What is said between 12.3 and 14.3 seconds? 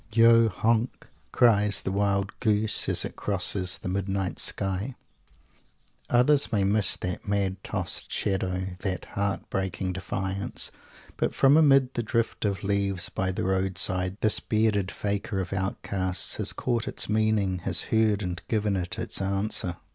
of leaves by the roadside,